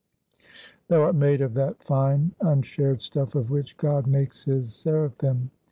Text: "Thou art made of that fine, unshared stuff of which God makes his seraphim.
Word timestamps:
"Thou 0.87 0.99
art 1.03 1.13
made 1.13 1.41
of 1.41 1.53
that 1.53 1.83
fine, 1.83 2.31
unshared 2.41 3.03
stuff 3.03 3.35
of 3.35 3.51
which 3.51 3.77
God 3.77 4.07
makes 4.07 4.45
his 4.45 4.73
seraphim. 4.73 5.51